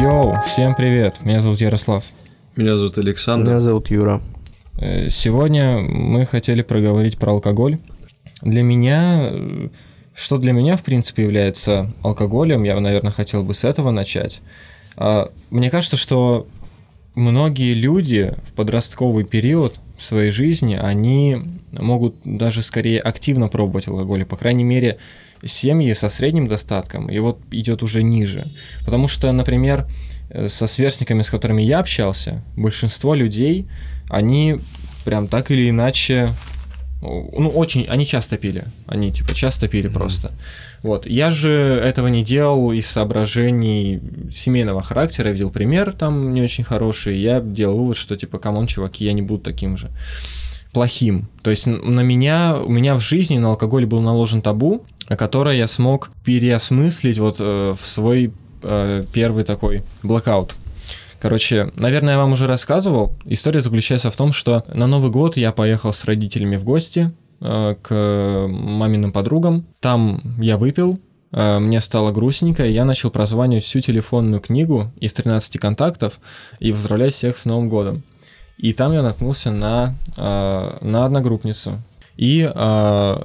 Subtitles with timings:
[0.00, 2.04] Йоу, всем привет, меня зовут Ярослав.
[2.56, 3.50] Меня зовут Александр.
[3.50, 4.22] Меня зовут Юра.
[4.78, 7.76] Э, Сегодня мы хотели проговорить про алкоголь.
[8.40, 9.68] Для меня, э,
[10.14, 14.40] что для меня, в принципе, является алкоголем, я, наверное, хотел бы с этого начать.
[14.96, 16.46] А, Мне кажется, что
[17.14, 21.42] многие люди в подростковый период в своей жизни, они
[21.72, 24.96] могут даже скорее активно пробовать алкоголь, по крайней мере,
[25.44, 28.52] семьи со средним достатком, и вот идет уже ниже.
[28.84, 29.86] Потому что, например,
[30.30, 33.66] э, со сверстниками, с которыми я общался, большинство людей,
[34.08, 34.60] они
[35.04, 36.30] прям так или иначе,
[37.02, 40.32] ну, очень, они часто пили, они типа часто пили просто.
[40.82, 46.42] Вот, я же этого не делал из соображений семейного характера, я видел пример там не
[46.42, 49.90] очень хороший, я делал вывод, что типа, come on, чуваки, я не буду таким же
[50.72, 51.28] плохим.
[51.42, 54.84] То есть на меня, у меня в жизни на алкоголь был наложен табу,
[55.16, 60.56] которое я смог переосмыслить вот э, в свой э, первый такой блокаут.
[61.20, 63.14] Короче, наверное, я вам уже рассказывал.
[63.26, 67.76] История заключается в том, что на Новый год я поехал с родителями в гости э,
[67.82, 69.66] к маминым подругам.
[69.80, 70.98] Там я выпил,
[71.32, 76.20] э, мне стало грустненько, и я начал прозванивать всю телефонную книгу из 13 контактов
[76.58, 78.02] и поздравлять всех с Новым годом.
[78.56, 81.82] И там я наткнулся на, э, на одногруппницу.
[82.16, 83.22] И э,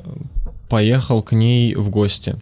[0.70, 2.36] поехал к ней в гости.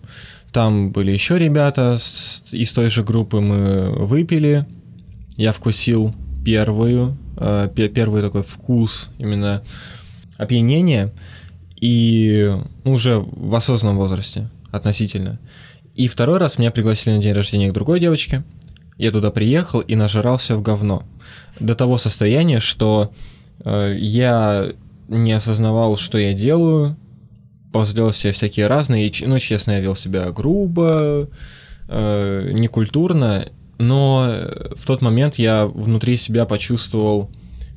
[0.52, 4.66] Там были еще ребята с- из той же группы, мы выпили.
[5.36, 6.14] Я вкусил
[6.46, 9.64] первую, э, пе- первый такой вкус именно
[10.38, 11.12] опьянения.
[11.80, 12.50] И
[12.84, 15.40] ну, уже в осознанном возрасте относительно.
[15.96, 18.44] И второй раз меня пригласили на день рождения к другой девочке.
[18.98, 21.04] Я туда приехал и нажрался в говно.
[21.60, 23.12] До того состояния, что
[23.66, 24.72] э, я
[25.08, 26.96] не осознавал, что я делаю,
[27.74, 31.28] позволял себе всякие разные, ну, честно, я вел себя грубо,
[31.90, 33.50] э, некультурно,
[33.80, 37.30] но в тот момент я внутри себя почувствовал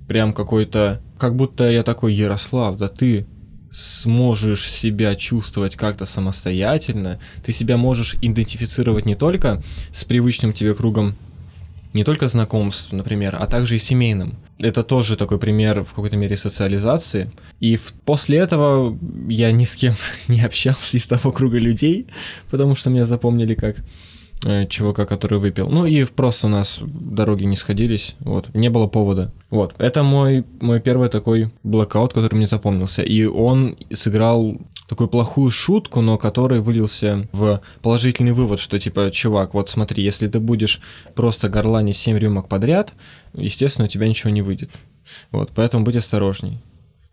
[0.06, 3.26] прям какой-то, как будто я такой, Ярослав, да ты
[3.72, 11.16] сможешь себя чувствовать как-то самостоятельно, ты себя можешь идентифицировать не только с привычным тебе кругом
[11.97, 14.37] не только знакомств, например, а также и семейным.
[14.59, 17.31] Это тоже такой пример в какой-то мере социализации.
[17.61, 18.97] И в- после этого
[19.29, 19.95] я ни с кем
[20.29, 22.07] не общался из того круга людей,
[22.51, 23.77] потому что меня запомнили как
[24.47, 25.69] э, чувака, который выпил.
[25.69, 29.33] Ну и просто у нас дороги не сходились, вот, не было повода.
[29.51, 33.03] Вот, это мой, мой первый такой блокаут, который мне запомнился.
[33.03, 34.57] И он сыграл
[34.88, 40.28] такую плохую шутку, но который вылился в положительный вывод, что типа, чувак, вот смотри, если
[40.28, 40.80] ты будешь
[41.14, 42.92] просто горланить 7 рюмок подряд,
[43.34, 44.70] естественно, у тебя ничего не выйдет.
[45.30, 46.62] Вот, поэтому будь осторожней.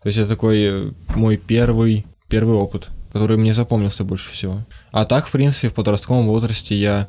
[0.02, 4.58] То есть это такой э, мой первый, первый опыт, который мне запомнился больше всего.
[4.92, 7.08] А так, в принципе, в подростковом возрасте я,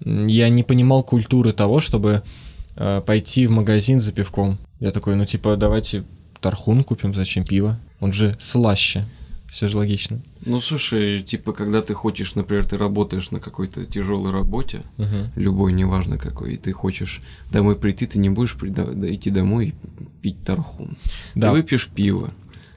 [0.00, 2.22] я не понимал культуры того, чтобы
[2.76, 4.58] э, пойти в магазин за пивком.
[4.78, 6.04] Я такой, ну типа, давайте
[6.40, 7.78] тархун купим, зачем пиво?
[8.00, 9.04] Он же слаще.
[9.50, 10.20] Все же логично.
[10.46, 15.32] Ну слушай, типа, когда ты хочешь, например, ты работаешь на какой-то тяжелой работе, Мгм.
[15.34, 19.68] любой, неважно какой, и ты хочешь домой прийти, ты не будешь прида- да, идти домой
[19.68, 20.96] и пить тархун.
[21.34, 22.30] Да, Ты выпьешь пиво.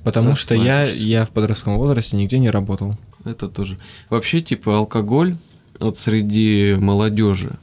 [0.04, 2.98] потому что я, я в подростковом возрасте нигде не работал.
[3.24, 3.78] Это тоже.
[4.10, 5.36] Вообще, типа, алкоголь
[5.80, 7.58] вот среди молодежи,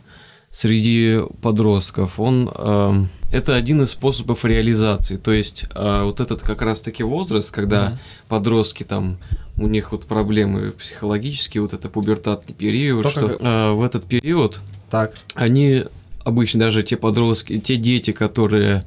[0.51, 5.17] среди подростков, он эм, это один из способов реализации.
[5.17, 7.99] То есть э, вот этот как раз-таки возраст, когда Мгм.
[8.29, 9.19] подростки там
[9.57, 14.05] у них вот проблемы психологические, вот это пубертатный период, То, что как- э, в этот
[14.07, 15.15] период Так.
[15.35, 15.85] они
[16.25, 18.85] обычно даже те подростки, те дети, которые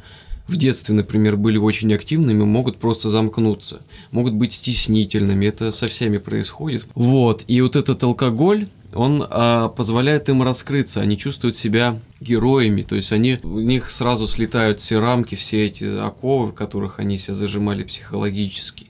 [0.47, 3.79] в детстве, например, были очень активными, могут просто замкнуться,
[4.11, 6.85] могут быть стеснительными, это со всеми происходит.
[6.95, 12.95] Вот, и вот этот алкоголь, он а, позволяет им раскрыться, они чувствуют себя героями, то
[12.95, 17.33] есть они, у них сразу слетают все рамки, все эти оковы, в которых они себя
[17.33, 18.87] зажимали психологически.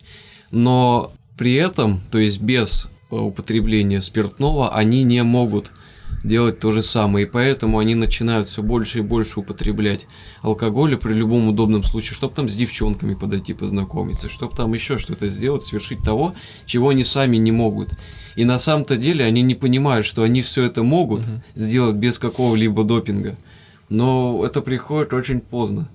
[0.51, 5.71] Но при этом, то есть без э, употребления спиртного, они не могут
[6.23, 7.25] делать то же самое.
[7.25, 10.07] И поэтому они начинают все больше и больше употреблять
[10.41, 15.27] алкоголя при любом удобном случае, чтобы там с девчонками подойти познакомиться, чтобы там еще что-то
[15.29, 16.33] сделать, совершить того,
[16.65, 17.89] чего они сами не могут.
[18.35, 21.43] И на самом-то деле они не понимают, что они все это могут Мгм.
[21.55, 23.37] сделать без какого-либо допинга.
[23.89, 25.89] Но это приходит очень поздно.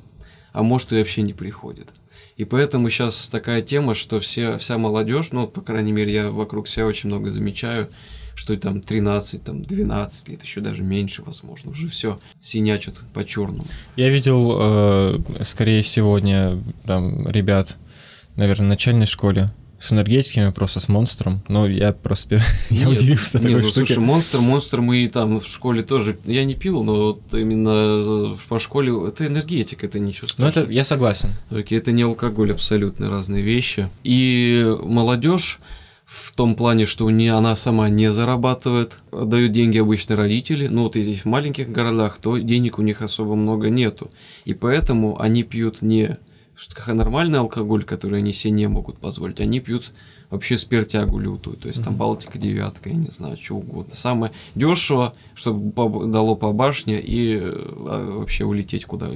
[0.53, 1.89] А может и вообще не приходит.
[2.37, 6.69] И поэтому сейчас такая тема, что все, вся молодежь, ну, по крайней мере, я вокруг
[6.69, 7.89] себя очень много замечаю,
[8.39, 13.67] что там 13, там 12 лет, еще даже меньше, возможно, уже все синячат по черному.
[13.97, 17.77] Я видел, э, скорее сегодня, там, ребят,
[18.37, 19.51] наверное, в начальной школе,
[19.81, 21.43] с энергетиками, просто с монстром.
[21.49, 22.37] Но я просто
[22.71, 23.87] я Нет, удивился не, такой ну, штуке.
[23.87, 26.17] слушай, монстр, монстр мы там в школе тоже.
[26.25, 30.65] Я не пил, но вот именно по школе это энергетик, это ничего Ну, страшного.
[30.65, 31.31] это я согласен.
[31.51, 33.89] Окей, это не алкоголь, абсолютно разные вещи.
[34.05, 35.59] И молодежь
[36.09, 40.67] в том плане, что не, она сама не зарабатывает, дают деньги обычно родители.
[40.67, 44.11] Ну вот если в маленьких городах, то денег у них особо много нету.
[44.47, 46.17] И поэтому они пьют не
[46.87, 49.93] нормальный алкоголь, который они себе не могут позволить, они пьют
[50.31, 53.95] вообще спиртягу лютую, то есть там Балтика девятка, я не знаю, что угодно.
[53.95, 59.09] Самое дешево, чтобы дало по башне и э, вообще улететь куда.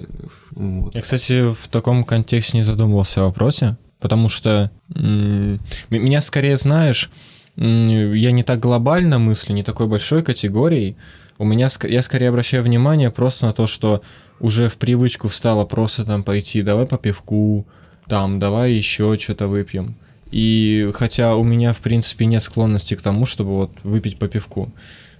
[0.52, 0.94] Вот.
[0.94, 7.10] Я, кстати, в таком контексте не задумывался о вопросе, потому что меня скорее, знаешь,
[7.56, 10.96] я не так глобально мыслю, не такой большой категорией.
[11.38, 14.02] У меня я скорее обращаю внимание просто на то, что
[14.40, 17.66] уже в привычку встало просто там пойти, давай по пивку,
[18.06, 19.94] там, давай еще что-то выпьем.
[20.30, 24.72] И хотя у меня, в принципе, нет склонности к тому, чтобы вот выпить по пивку.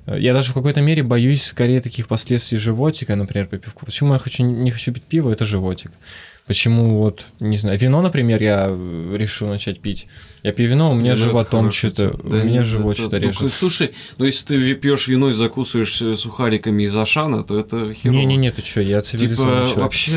[0.06, 3.86] Я даже в какой-то мере боюсь скорее таких последствий животика, например, по пивку.
[3.86, 5.92] Почему я хочу, не хочу пить пиво, это животик.
[6.46, 10.08] Почему вот, не знаю, вино, например, я э, решил начать пить.
[10.42, 13.02] Я пью вино, у меня Ну, это животом что-то, да, у меня нет, живот это-
[13.02, 13.52] что-то ну, режет.
[13.52, 18.16] Слушай, ну если ты пьешь вино и закусываешь э, сухариками из Ашана, то это херово.
[18.18, 19.84] Не-не-не, ты что, я цивилизованный Типа, человек.
[19.84, 20.12] вообще,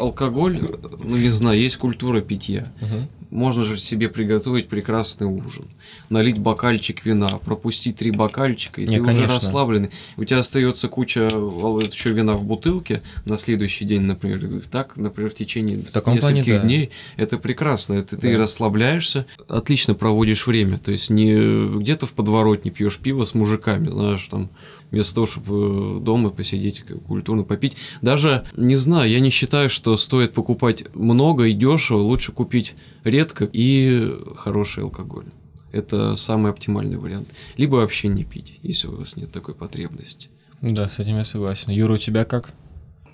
[0.00, 0.58] алкоголь,
[1.04, 2.66] ну не знаю, есть культура питья.
[2.80, 3.08] Мгм.
[3.30, 5.66] Можно же себе приготовить прекрасный ужин.
[6.08, 9.34] Налить бокальчик вина, пропустить три бокальчика, и Не, ты уже конечно.
[9.36, 9.90] расслабленный.
[10.16, 14.62] У тебя остается куча еще вина в бутылке на следующий день, например.
[14.68, 16.66] Так, например, в течение в таком плане, нескольких да.
[16.66, 16.90] дней.
[17.16, 17.94] Это прекрасно.
[17.94, 18.42] Это ты Да.
[18.42, 20.78] расслабляешься, отлично проводишь время.
[20.78, 24.50] То есть не где-то в подворотне пьешь пиво с мужиками, знаешь, там
[24.90, 27.76] вместо того, чтобы дома посидеть, культурно попить.
[28.02, 32.74] Даже, не знаю, я не считаю, что стоит покупать много и дешево, лучше купить
[33.04, 35.26] редко и хороший алкоголь.
[35.72, 37.28] Это самый оптимальный вариант.
[37.56, 40.28] Либо вообще не пить, если у вас нет такой потребности.
[40.60, 41.72] Да, с этим я согласен.
[41.72, 42.52] Юра, у тебя как?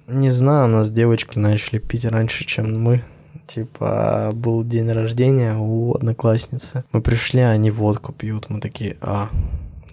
[0.09, 3.03] Не знаю, у нас девочки начали пить раньше, чем мы.
[3.49, 6.85] Типа, был день рождения у одноклассницы.
[6.93, 8.47] Мы пришли, они водку пьют.
[8.49, 9.29] Мы такие, а,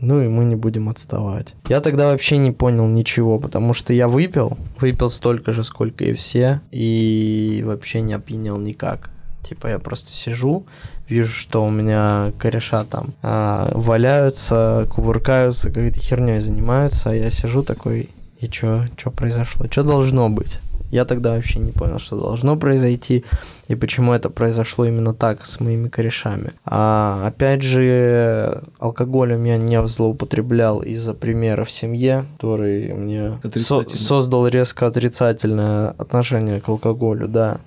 [0.01, 1.56] ну и мы не будем отставать.
[1.68, 6.13] Я тогда вообще не понял ничего, потому что я выпил, выпил столько же, сколько и
[6.13, 9.10] все, и вообще не опьянел никак.
[9.42, 10.65] Типа я просто сижу,
[11.10, 17.63] вижу, что у меня кореша там а, валяются, кувыркаются, какой-то херней занимаются, а я сижу
[17.63, 18.10] такой,
[18.43, 19.67] и чё, чё произошло?
[19.67, 20.59] Чё должно быть?
[20.91, 23.23] Я тогда вообще не понял, что должно произойти,
[23.67, 26.51] и почему это произошло именно так с моими корешами.
[26.65, 34.47] А, опять же, алкоголем я не злоупотреблял из-за примера в семье, который мне со- создал
[34.47, 37.57] резко отрицательное отношение к алкоголю, да.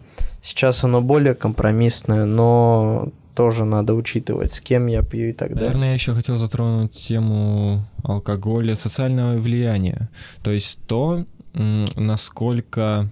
[0.40, 5.66] Сейчас оно более компромиссное, но тоже надо учитывать, с кем я пью и так далее.
[5.66, 10.08] Наверное, я еще хотел затронуть тему алкоголя, социального влияния.
[10.42, 13.08] То есть то, насколько...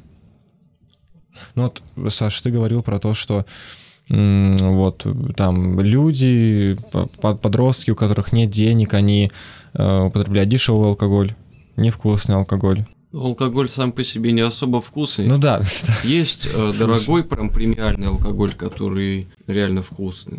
[1.55, 1.63] Ну
[1.97, 3.45] вот, Саш, ты говорил про то, что
[4.09, 5.07] вот
[5.37, 9.31] там люди, по- по- подростки, у которых нет денег, они
[9.73, 11.35] э, употребляют дешевый алкоголь,
[11.77, 12.85] невкусный алкоголь.
[13.15, 15.27] Алкоголь сам по себе не особо вкусный.
[15.27, 15.63] Ну да,
[16.05, 20.39] Есть э, дорогой, прям премиальный алкоголь, который реально вкусный.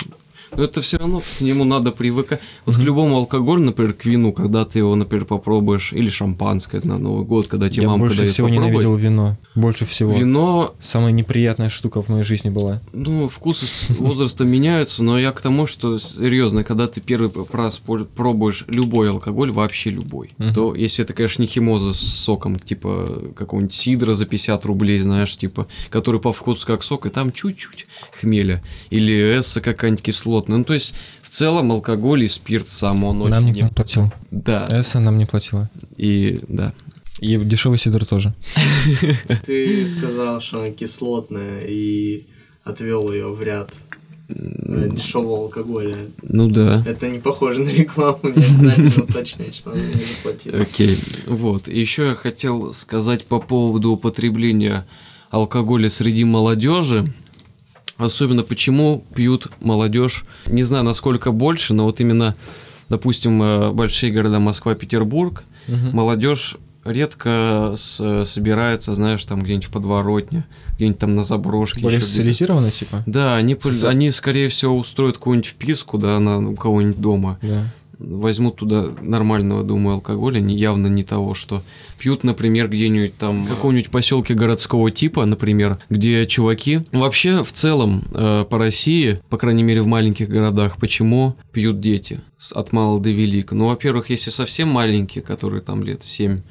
[0.55, 2.39] Но это все равно к нему надо привыкать.
[2.65, 2.85] Вот к Мгм.
[2.87, 7.47] любому алкоголю, например, к вину, когда ты его, например, попробуешь, или шампанское на Новый год,
[7.47, 8.73] когда тебе я мамка больше всего попробовать.
[8.73, 9.37] ненавидел вино.
[9.55, 10.13] Больше всего.
[10.13, 12.81] Вино, Самая неприятная штука в моей жизни была.
[12.93, 17.79] ну, вкусы с возрастом меняются, но я к тому, что, серьезно, когда ты первый раз
[18.15, 23.73] пробуешь любой алкоголь, вообще любой, то если это, конечно, не химоза с соком, типа какого-нибудь
[23.73, 27.87] сидра за 50 рублей, знаешь, типа, который по вкусу как сок, и там чуть-чуть
[28.19, 33.21] хмеля, или эсса какая-нибудь кислотная, ну, то есть, в целом, алкоголь и спирт сам, он
[33.21, 33.31] очень...
[33.31, 34.11] Нам никто не- не платил.
[34.31, 35.69] Да, Эсса нам не платила.
[35.97, 36.73] и да.
[37.21, 38.33] И дешевый сидр тоже.
[39.45, 42.25] Ты сказал, что она кислотная и
[42.63, 43.71] отвел ее в ряд
[44.27, 45.97] дешевого алкоголя.
[46.23, 46.83] Ну да.
[46.85, 50.59] Это не похоже на рекламу, не обязательно уточнять, что она мне заплатила.
[50.61, 51.67] Окей, вот.
[51.69, 54.85] И еще я хотел сказать по поводу употребления
[55.29, 57.05] алкоголя среди молодежи.
[57.97, 62.35] Особенно почему пьют молодежь, не знаю насколько больше, но вот именно,
[62.89, 70.45] допустим, э, большие города Москва, Петербург, молодежь редко с- собирается, знаешь, там где-нибудь в подворотне,
[70.75, 71.79] где-нибудь там на заброшке.
[71.81, 73.01] Более социализированный, типа?
[73.07, 77.39] Да, они, пр- С- они, скорее всего, устроят какую-нибудь вписку, да, на у кого-нибудь дома.
[77.41, 77.65] Да.
[77.99, 81.61] Возьмут туда нормального, думаю, алкоголя, не, явно не того, что
[81.97, 86.79] пьют, например, где-нибудь там в каком-нибудь поселке городского типа, например, где чуваки.
[86.91, 92.21] Вообще в целом э, по России, по крайней мере в маленьких городах, почему пьют дети
[92.53, 93.55] от мала до велика?
[93.55, 96.41] Ну, во-первых, если совсем маленькие, которые там лет 7-6,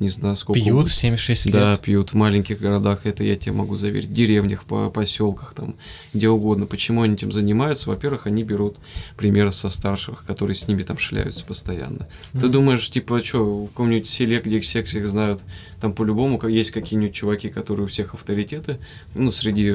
[0.00, 0.60] не знаю сколько.
[0.60, 0.88] Пьют будет.
[0.88, 1.54] в 76 лет.
[1.54, 5.74] Да, пьют в маленьких городах, это я тебе могу заверить, в деревнях, по поселках, там,
[6.14, 6.66] где угодно.
[6.66, 7.90] Почему они этим занимаются?
[7.90, 8.76] Во-первых, они берут
[9.16, 12.08] примеры со старших, которые с ними там шляются постоянно.
[12.32, 12.52] Ты Мгм.
[12.52, 15.42] думаешь, типа, что, в каком-нибудь селе, где все всех знают,
[15.80, 18.78] там по-любому есть какие-нибудь чуваки, которые у всех авторитеты,
[19.14, 19.74] ну, среди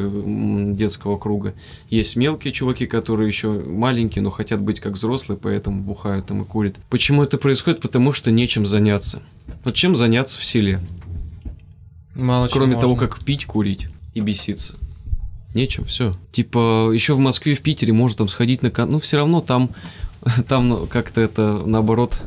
[0.73, 1.53] детского круга.
[1.89, 6.45] Есть мелкие чуваки, которые еще маленькие, но хотят быть как взрослые, поэтому бухают там и
[6.45, 6.75] курят.
[6.89, 7.81] Почему это происходит?
[7.81, 9.21] Потому что нечем заняться.
[9.63, 10.79] Вот чем заняться в селе?
[12.15, 13.07] Мало Кроме того, можно.
[13.07, 14.75] как пить, курить и беситься.
[15.53, 16.17] Нечем, все.
[16.31, 18.89] Типа, еще в Москве, в Питере можно там сходить на кон...
[18.89, 19.69] Ну, все равно там,
[20.47, 22.21] там ну, как-то это, наоборот,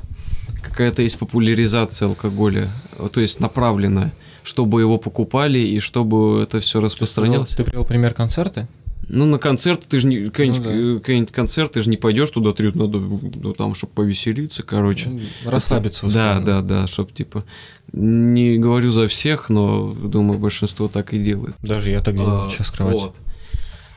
[0.62, 2.68] какая-то есть популяризация алкоголя.
[3.12, 7.50] То есть направленная, чтобы его покупали и чтобы это все распространялось.
[7.50, 8.68] Ты привел пример концерты?
[9.08, 10.26] Ну, на концерт ты же не...
[10.26, 11.12] Какой-нибудь, Ну да.
[11.12, 15.08] э, концерт, ты же не пойдешь туда, трет, надо, ну, там, чтобы повеселиться, короче.
[15.10, 16.06] Ну, Расслабиться.
[16.08, 17.44] Да, да, да, чтоб типа
[17.92, 21.54] не говорю за всех, но думаю, большинство так и делает.
[21.62, 22.96] Даже я так делаю А, сейчас кровать.
[22.96, 23.14] вот.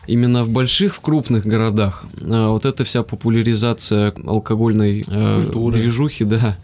[0.07, 5.75] Именно в больших, в крупных городах а, вот эта вся популяризация алкогольной э, Культуры.
[5.79, 6.57] движухи, да,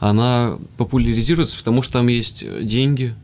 [0.00, 3.14] она популяризируется, потому что там есть деньги,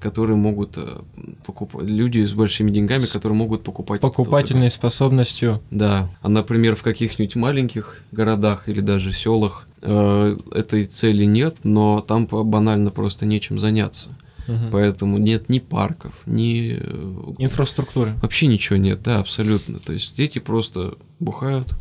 [0.00, 1.00] которые могут э,
[1.44, 4.00] покупать люди с большими деньгами, которые могут покупать.
[4.00, 5.60] Покупательной способностью.
[5.70, 12.00] да, а, например, в каких-нибудь маленьких городах или даже селах э, этой цели нет, но
[12.00, 14.10] там банально просто нечем заняться.
[14.46, 14.70] Мгм.
[14.72, 16.78] Поэтому нет ни парков, ни...
[16.80, 18.14] э, Инфраструктуры.
[18.22, 19.78] Вообще ничего нет, да, абсолютно.
[19.78, 21.74] То есть дети просто бухают,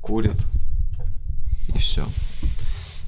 [0.00, 0.46] курят,
[1.74, 2.04] и все.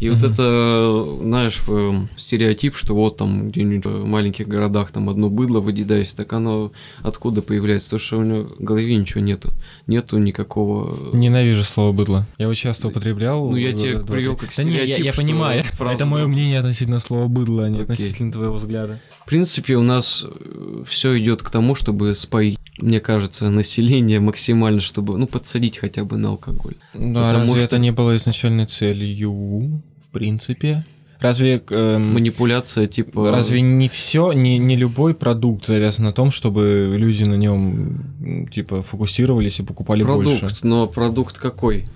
[0.01, 5.31] И вот это, знаешь, в- стереотип, что вот там где-нибудь в маленьких городах там одно
[5.31, 6.73] быдло выедаясь, так оно
[7.03, 7.91] откуда появляется?
[7.91, 9.51] То, что у него в голове ничего нету.
[9.87, 11.15] Нету никакого...
[11.17, 12.27] Ненавижу слово быдло.
[12.39, 13.51] Я его часто употреблял.
[13.51, 15.65] Ну, я тебе привел как Да не, я, стереотип, я понимаю.
[15.65, 17.85] фразу- Это мое мнение относительно слова быдло, а не Окей.
[17.85, 19.01] относительно твоего взгляда.
[19.25, 20.25] В принципе, у нас
[20.87, 26.17] все идет к тому, чтобы споить, мне кажется, население максимально, чтобы, ну, подсадить хотя бы
[26.17, 26.75] на алкоголь.
[26.95, 30.85] Да, Потому разве что- это не было изначальной целью, в принципе?
[31.19, 31.63] Разве...
[31.71, 33.31] эм, Манипуляция типа...
[33.31, 38.83] Разве не все, не, не любой продукт завязан на том, чтобы люди на нем типа
[38.83, 40.57] фокусировались и покупали продукт, больше?
[40.63, 41.89] но продукт какой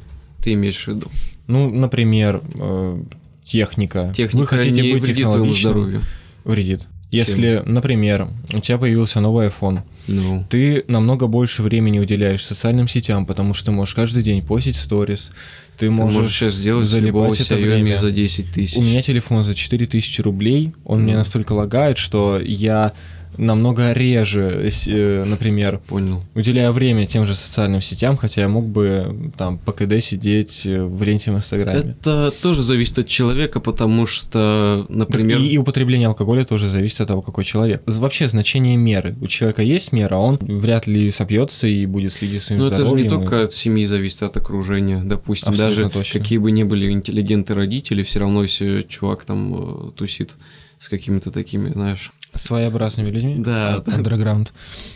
[0.43, 1.09] ты имеешь в виду?
[1.47, 3.03] Ну, например, э,
[3.45, 4.13] техника.
[4.17, 6.01] Техника Вы хотите не быть вредит твоему здоровью.
[6.45, 6.89] Вредит.
[7.11, 13.27] Если, например, у тебя появился новый iPhone, Ну, ты намного больше времени уделяешь социальным сетям,
[13.27, 15.31] потому что ты можешь каждый день постить сторис,
[15.77, 16.15] ты ты можешь...
[16.17, 17.97] можешь сейчас сделать залипать это время.
[17.97, 18.77] за 10 тысяч.
[18.77, 21.19] У меня телефон за 4000 рублей, он мне Ну.
[21.19, 22.93] настолько лагает, что я
[23.41, 26.23] намного реже, э, например, Понял.
[26.35, 30.83] уделяя время тем же социальным сетям, хотя я мог бы там по КД сидеть э,
[30.85, 31.81] в ленте в Инстаграме.
[32.01, 35.39] Это тоже зависит от человека, потому что, например...
[35.39, 37.83] И, и употребление алкоголя тоже зависит от того, какой человек.
[37.87, 39.17] Вообще значение меры.
[39.21, 42.77] У человека есть мера, он вряд ли сопьется и будет следить за своим Ну, это
[42.77, 43.09] же здоровьем.
[43.09, 45.03] не и- только от семьи зависит, от окружения.
[45.03, 46.21] Допустим, Абсолютно даже точно.
[46.21, 50.35] какие бы ни были интеллигенты родители, все равно если чувак там э, тусит
[50.79, 53.37] с какими-то такими, знаешь, Своеобразными людьми.
[53.39, 53.83] Да.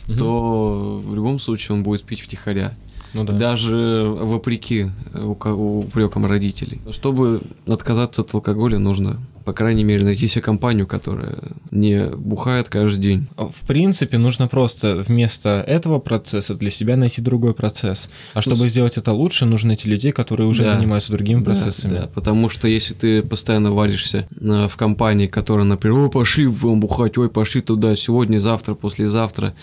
[0.06, 0.18] Мгм.
[0.18, 2.74] то в любом случае он будет пить втихаря.
[3.12, 3.32] Ну да.
[3.32, 6.80] Даже вопреки упрекам родителей.
[6.90, 11.36] Чтобы отказаться от алкоголя, нужно, по крайней мере, найти себе компанию, которая
[11.70, 13.26] не бухает каждый день.
[13.36, 18.08] В принципе, нужно просто вместо этого процесса для себя найти другой процесс.
[18.32, 20.72] А чтобы с- сделать это лучше, нужно найти людей, которые уже Да.
[20.76, 21.92] занимаются другими Да, процессами.
[21.92, 26.80] Да, потому что если ты постоянно варишься э, в компании, которая, например, ой, пошли вон
[26.80, 29.54] бухать, ой, пошли туда, сегодня, завтра, послезавтра,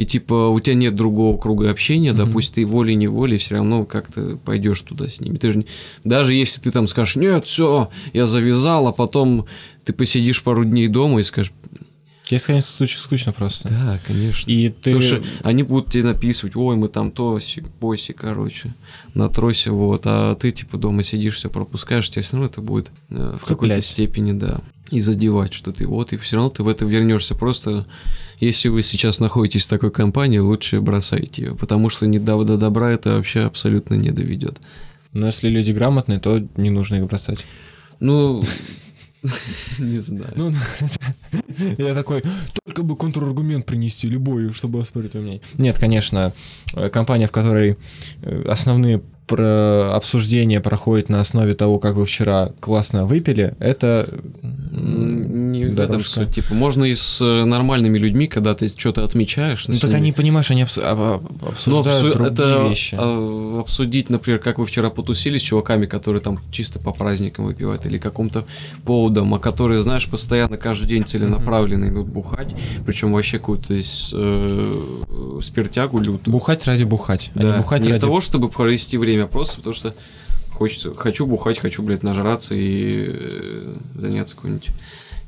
[0.00, 2.24] и типа у тебя нет другого круга общения, Мгм.
[2.24, 5.36] допустим, ты волей-неволей все равно как-то пойдешь туда с ними.
[5.36, 5.66] Ты же
[6.04, 9.44] Даже если ты там скажешь, нет, все, я завязал, а потом
[9.84, 11.52] ты посидишь пару дней дома и скажешь,
[12.22, 13.68] Тебе станет скуч- скучно просто.
[13.68, 14.48] да, конечно.
[14.50, 14.92] И ты...
[14.92, 18.72] Потому что они будут тебе написывать, ой, мы там то, си, боси, короче,
[19.12, 22.90] на тросе, вот, а ты типа дома сидишь, все пропускаешь, тебе все равно это будет
[23.10, 26.68] э, в какой-то степени, да, и задевать, что ты вот, и все равно ты в
[26.68, 27.34] это вернешься.
[27.34, 27.86] Просто
[28.40, 32.56] если вы сейчас находитесь в такой компании, лучше бросайте ее, потому что не до, до
[32.56, 34.58] добра это вообще абсолютно не доведет.
[35.12, 37.44] Но если люди грамотные, то не нужно их бросать.
[38.00, 38.42] Ну,
[39.78, 40.32] не знаю.
[40.36, 40.52] Ну,
[41.78, 42.22] я такой,
[42.64, 45.40] только бы контраргумент принести любой, чтобы оспорить у меня.
[45.58, 46.32] Нет, конечно,
[46.74, 47.76] э, компания, в которой
[48.22, 54.08] э, основные про обсуждение проходит на основе того, как вы вчера классно выпили, это
[54.72, 56.24] Не в этом дорожка.
[56.24, 56.34] суть.
[56.34, 59.68] Типа, можно и с э, нормальными людьми, когда ты что-то отмечаешь.
[59.68, 62.96] Ну так они, понимаешь, они Ну, обсуждают обсу- другие это вещи.
[62.98, 67.86] а, обсудить, например, как вы вчера потусили с чуваками, которые там чисто по праздникам выпивают,
[67.86, 68.44] или каком-то
[68.84, 72.48] поводом, а которые, знаешь, постоянно каждый день целенаправленно идут бухать,
[72.84, 76.32] причем вообще какую-то э, спиртягу лютую.
[76.32, 77.98] Бухать ради бухать, а Да, не бухать не ради...
[77.98, 79.94] для того, чтобы провести время, а просто потому что
[80.50, 84.68] хочется, хочу бухать, хочу, блядь, нажраться и э, заняться какой-нибудь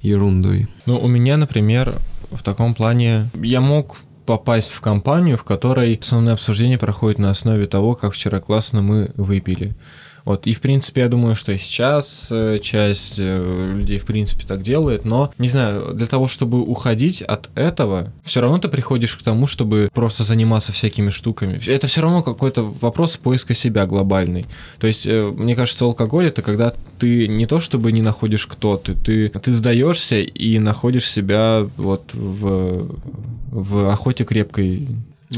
[0.01, 0.69] ерундой.
[0.87, 1.97] Ну, у меня, например,
[2.31, 3.97] в таком плане я мог
[4.27, 9.13] попасть в компанию, в которой основное обсуждение проходит на основе того, как вчера классно мы
[9.17, 9.75] выпили.
[10.25, 14.47] Вот, и в принципе, я думаю, что и сейчас э, часть э, людей, в принципе,
[14.47, 19.17] так делает, но, не знаю, для того, чтобы уходить от этого, все равно ты приходишь
[19.17, 21.61] к тому, чтобы просто заниматься всякими штуками.
[21.67, 24.45] Это все равно какой-то вопрос поиска себя глобальный.
[24.79, 28.77] То есть, э, мне кажется, алкоголь это когда ты не то чтобы не находишь кто
[28.77, 32.97] ты, ты, ты сдаешься и находишь себя вот в,
[33.51, 34.89] в охоте крепкой.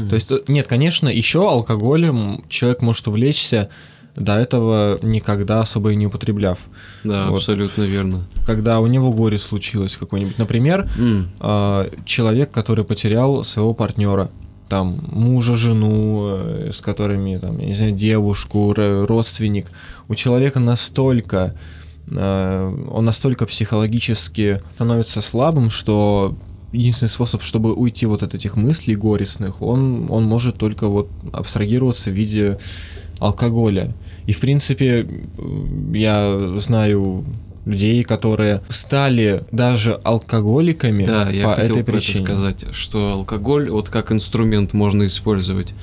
[0.09, 3.69] То есть, нет, конечно, еще алкоголем человек может увлечься,
[4.15, 6.59] до этого никогда особо и не употребляв.
[7.03, 7.37] Да, Вот.
[7.37, 8.23] абсолютно верно.
[8.45, 14.29] Когда у него горе случилось какое-нибудь, например, М, а, человек, который потерял своего партнера,
[14.69, 19.67] там мужа, жену, э, с которыми, там, я не знаю, девушку, родственник,
[20.07, 21.55] у человека настолько
[22.07, 26.35] э, он настолько психологически становится слабым, что
[26.71, 32.09] единственный способ, чтобы уйти вот от этих мыслей горестных, он, он может только вот абстрагироваться
[32.11, 32.59] в виде
[33.19, 33.93] алкоголя.
[34.25, 35.07] И, в принципе,
[35.93, 37.23] я знаю
[37.65, 42.23] людей, которые стали даже алкоголиками Да, я по хотел этой причине.
[42.23, 45.73] сказать, что алкоголь вот как инструмент можно использовать.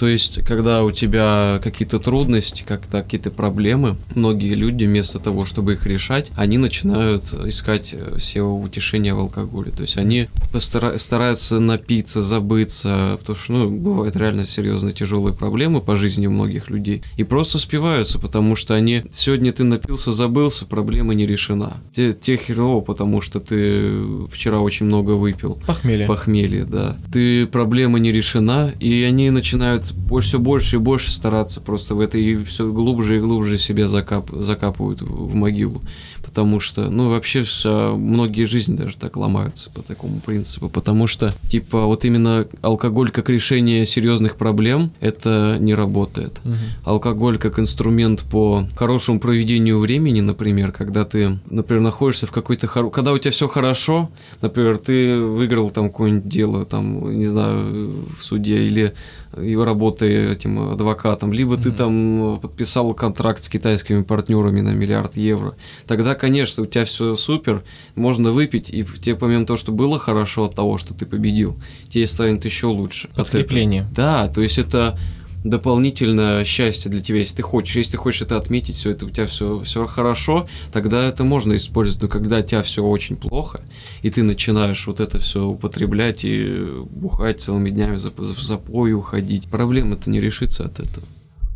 [0.00, 5.74] То есть, когда у тебя какие-то трудности, как-то какие-то проблемы, многие люди вместо того, чтобы
[5.74, 9.70] их решать, они начинают искать э, все утешения в алкоголе.
[9.72, 15.82] То есть они постара- стараются напиться, забыться, потому что, ну, бывают реально серьезные тяжелые проблемы
[15.82, 17.02] по жизни многих людей.
[17.18, 21.74] И просто спиваются, потому что они сегодня ты напился, забылся, проблема не решена.
[21.92, 25.60] Те, те херово, потому что ты вчера очень много выпил.
[25.66, 26.06] Похмелье.
[26.06, 26.96] Похмелье, да.
[27.12, 29.89] Ты проблема не решена, и они начинают
[30.20, 34.30] все больше и больше стараться просто в это и все глубже и глубже себя закап,
[34.32, 35.82] закапывают в, в могилу.
[36.22, 40.68] Потому что, ну, вообще многие жизни даже так ломаются по такому принципу.
[40.68, 46.56] Потому что, типа, вот именно алкоголь как решение серьезных проблем, это не работает Мгм.
[46.84, 52.90] алкоголь как инструмент по хорошему проведению времени, например, когда ты, например, находишься в какой-то хоро...
[52.90, 54.10] когда у тебя все хорошо,
[54.42, 58.94] например, ты выиграл там какое-нибудь дело, там, не знаю, в суде или
[59.36, 61.76] и работая этим адвокатом, либо ты Мгм.
[61.76, 65.54] там подписал контракт с китайскими партнерами на миллиард евро,
[65.86, 67.62] тогда, конечно, у тебя все супер,
[67.94, 71.56] можно выпить, и тебе помимо того, что было хорошо от того, что ты победил,
[71.88, 73.08] тебе станет еще лучше.
[73.14, 73.86] Подкрепление.
[73.94, 74.98] Да, то есть это
[75.44, 77.76] дополнительное счастье для тебя, если ты хочешь.
[77.76, 81.56] Если ты хочешь это отметить, все это у тебя все, все хорошо, тогда это можно
[81.56, 82.02] использовать.
[82.02, 83.60] Но когда у тебя все очень плохо,
[84.02, 89.48] и ты начинаешь вот это все употреблять и бухать целыми днями за, в запой уходить,
[89.48, 91.06] проблема-то не решится от этого.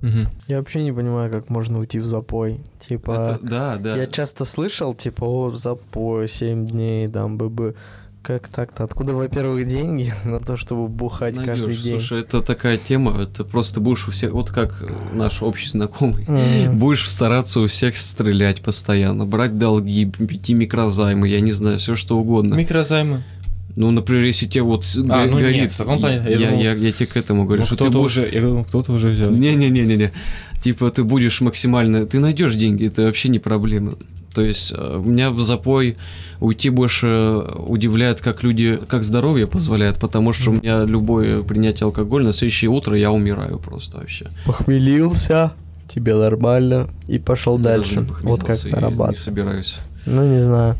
[0.03, 0.29] Мгм.
[0.49, 2.61] Я вообще не понимаю, как можно уйти в запой.
[2.79, 3.97] Типа, Это- да, да.
[3.97, 7.75] я часто слышал, типа, о, запой, 7 дней, там, ББ.
[8.25, 8.85] Как так-то?
[8.85, 12.01] Откуда, во-первых, деньги на то, чтобы бухать Надёж, каждый день?
[12.01, 14.83] Слушай, это такая тема, это просто будешь у всех, вот как
[15.13, 16.79] наш общий знакомый, М.
[16.79, 22.17] Будешь стараться у всех стрелять постоянно, брать долги, идти микрозаймы, я не знаю, все что
[22.19, 22.55] угодно.
[22.55, 23.23] Микрозаймы.
[23.77, 26.49] Ну, например, если тебе вот А, ну горит, нет, в таком плане, я, я я,
[26.49, 28.17] думал- я- я тебе к этому говорю, Ну, что ты кто-то будешь...
[28.19, 29.31] уже, я думал, кто-то уже взял.
[29.33, 30.13] Не-не-не-не-не.
[30.63, 32.07] Типа ты будешь максимально...
[32.07, 33.95] Ты найдешь деньги, это вообще не проблема.
[34.35, 35.97] То есть э, у меня в запой
[36.41, 42.27] уйти больше удивляет, как люди, как здоровье позволяет, потому что у меня любое принятие алкоголя,
[42.27, 44.27] на следующее утро я умираю просто вообще.
[44.47, 45.53] Похмелился,
[45.89, 48.07] тебе нормально, и пошел Я дальше.
[48.23, 49.79] Вот как это Не собираюсь.
[50.07, 50.77] Ну, не знаю.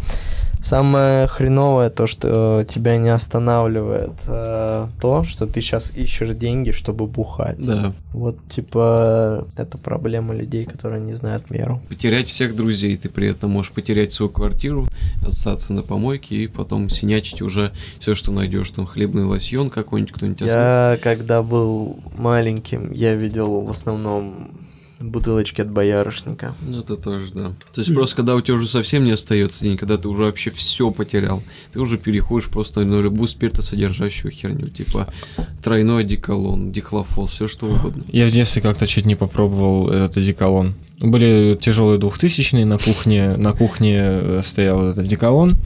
[0.65, 6.71] Самое хреновое то, что э, тебя не останавливает э, то, что ты сейчас ищешь деньги,
[6.71, 7.59] чтобы бухать.
[7.59, 7.93] Да.
[8.13, 11.83] Вот, типа, это проблема людей, которые не знают меру.
[11.91, 14.87] Потерять всех друзей, ты при этом можешь потерять свою квартиру,
[15.27, 20.43] остаться на помойке и потом синячить уже все, что найдешь, там хлебный лосьон какой-нибудь, кто-нибудь
[20.43, 20.99] оставит.
[20.99, 24.64] Я, когда был маленьким, я видел в основном
[25.11, 26.55] бутылочки от боярышника.
[26.63, 27.53] Ну, это тоже, да.
[27.73, 30.51] То есть просто когда у тебя уже совсем не остается денег, когда ты уже вообще
[30.51, 35.13] все потерял, ты уже переходишь просто на любую спиртосодержащую херню, типа
[35.63, 38.05] тройной диколон, дихлофос, все что угодно.
[38.09, 40.75] Я в детстве как-то чуть не попробовал этот одеколон.
[41.01, 45.57] Были тяжелые двухтысячные на кухне, на кухне э, стоял этот одеколон,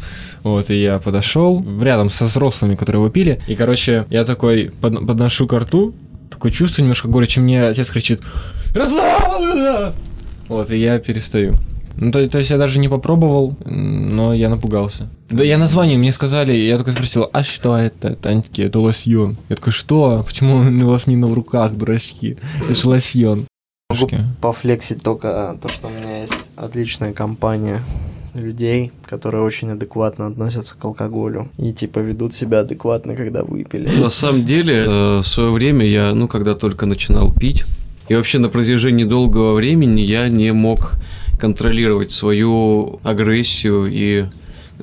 [0.42, 5.06] вот, и я подошел рядом со взрослыми, которые его пили, и, короче, я такой под-
[5.06, 5.94] подношу ко рту,
[6.30, 8.20] такое чувство немножко горечи, мне отец кричит
[8.74, 9.94] «Разлава!»
[10.48, 11.54] Вот, и я перестаю.
[12.00, 15.08] Ну, то, то есть я даже не попробовал, но я напугался.
[15.30, 18.16] Да я название мне сказали, я только спросил, а что это?
[18.22, 19.36] Они такие, это лосьон.
[19.48, 20.22] Я такой, что?
[20.24, 22.38] Почему он у вас не на руках, дурачки?
[22.62, 23.46] Это же лосьон.
[23.90, 24.08] Могу
[24.40, 27.82] пофлексить только то, что у меня есть отличная компания
[28.38, 33.88] людей, которые очень адекватно относятся к алкоголю и типа ведут себя адекватно, когда выпили.
[34.00, 37.64] На самом деле, э, в свое время я, ну, когда только начинал пить,
[38.08, 40.92] и вообще на протяжении долгого времени я не мог
[41.38, 44.26] контролировать свою агрессию и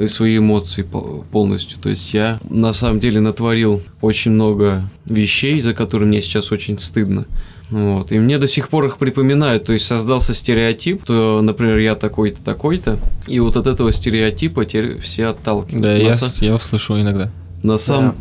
[0.07, 1.79] свои эмоции по- полностью.
[1.79, 6.77] То есть я на самом деле натворил очень много вещей, за которые мне сейчас очень
[6.79, 7.25] стыдно.
[7.69, 8.11] Вот.
[8.11, 9.65] И мне до сих пор их припоминают.
[9.65, 12.99] То есть создался стереотип, что, например, я такой-то, такой-то.
[13.27, 16.29] И вот от этого стереотипа теперь все отталкиваются.
[16.39, 17.31] Да, я, я услышу иногда.
[17.63, 18.15] на самом,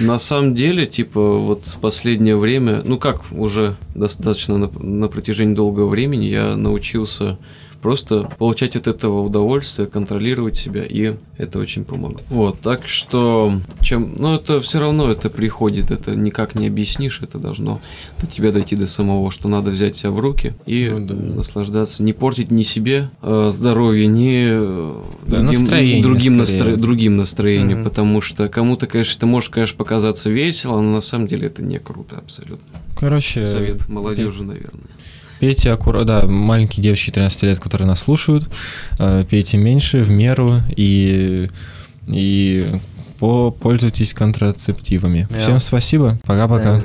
[0.00, 5.54] на самом деле, типа, вот в последнее время, ну как уже достаточно на, на протяжении
[5.54, 7.38] долгого времени, я научился
[7.82, 12.20] просто получать от этого удовольствие, контролировать себя, и это очень помогло.
[12.30, 17.38] Вот, так что, чем, ну это все равно это приходит, это никак не объяснишь, это
[17.38, 17.80] должно
[18.20, 21.14] до тебя дойти до самого, что надо взять себя в руки и Ну да.
[21.14, 24.94] наслаждаться, не портить ни себе э, здоровье, ни э,
[25.26, 27.84] Да, другим, настроение другим, настро- другим настроением, Мгм.
[27.84, 31.78] потому что кому-то, конечно, это может, конечно, показаться весело, но на самом деле это не
[31.78, 32.80] круто абсолютно.
[32.96, 34.86] Короче, Совет молодежи, наверное.
[35.42, 38.48] Пейте аккуратно, да, маленькие девочки 13 лет, которые нас слушают,
[39.00, 41.50] э, пейте меньше, в меру, и,
[42.06, 42.68] и
[43.18, 45.26] по- пользуйтесь контрацептивами.
[45.32, 45.38] Да.
[45.40, 46.84] Всем спасибо, пока-пока.